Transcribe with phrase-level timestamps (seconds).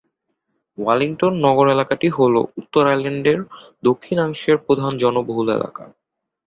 [0.77, 3.39] Wellington নগর এলাকাটি হল উত্তর আইল্যান্ডের
[3.83, 5.83] দক্ষিণাংশের প্রধান জনবহুল এলাকা।